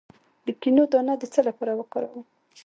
د 0.45 0.47
کینو 0.61 0.83
دانه 0.91 1.13
د 1.19 1.23
څه 1.33 1.39
لپاره 1.47 1.71
وکاروم؟ 1.79 2.23